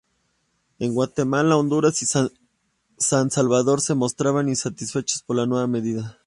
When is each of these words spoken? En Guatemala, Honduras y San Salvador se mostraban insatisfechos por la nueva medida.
En 0.79 0.95
Guatemala, 0.95 1.57
Honduras 1.57 2.01
y 2.01 2.07
San 2.07 3.29
Salvador 3.29 3.81
se 3.81 3.93
mostraban 3.93 4.49
insatisfechos 4.49 5.21
por 5.21 5.35
la 5.35 5.45
nueva 5.45 5.67
medida. 5.67 6.17